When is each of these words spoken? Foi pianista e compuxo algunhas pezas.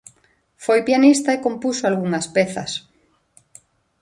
Foi 0.65 0.79
pianista 0.87 1.29
e 1.33 1.43
compuxo 1.45 1.83
algunhas 1.85 2.27
pezas. 2.35 2.71